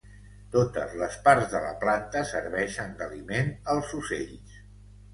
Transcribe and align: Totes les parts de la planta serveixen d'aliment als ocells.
Totes 0.53 0.95
les 1.01 1.17
parts 1.27 1.51
de 1.53 1.61
la 1.67 1.75
planta 1.85 2.25
serveixen 2.33 2.99
d'aliment 3.03 3.55
als 3.77 3.97
ocells. 4.03 4.61